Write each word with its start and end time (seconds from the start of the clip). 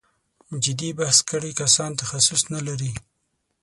جدي 0.63 0.89
بحث 0.97 1.17
کړی 1.29 1.51
کسان 1.61 1.91
تخصص 2.01 2.41
نه 2.53 2.59
لري. 2.67 2.91